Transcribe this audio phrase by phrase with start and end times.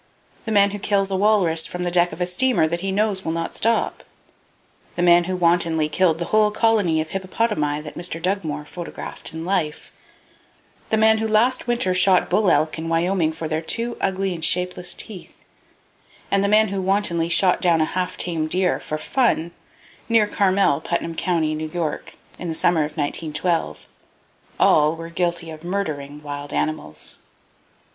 [0.45, 3.23] The man who kills a walrus from the deck of a steamer that he knows
[3.23, 4.03] will not stop;
[4.95, 8.19] the man who wantonly killed the whole colony of hippopotami that Mr.
[8.19, 9.91] Dugmore photographed in life;
[10.89, 14.43] the man who last winter shot bull elk in Wyoming for their two ugly and
[14.43, 15.45] shapeless teeth,
[16.31, 19.51] and the man who wantonly shot down a half tame deer "for fun"
[20.09, 26.23] near Carmel, Putnam County, New York, in the summer of 1912,—all were guilty of murdering
[26.23, 27.17] wild animals.